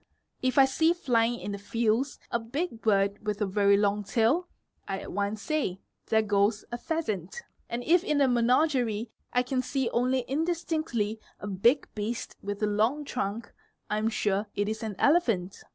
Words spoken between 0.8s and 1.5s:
flying